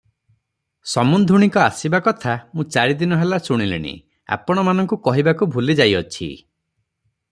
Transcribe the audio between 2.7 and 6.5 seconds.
ଚାରିଦିନ ହେଲା ଶୁଣଲିଣି, ଆପଣମାନଙ୍କୁ କହିବାକୁ ଭୁଲିଯାଇଅଛି।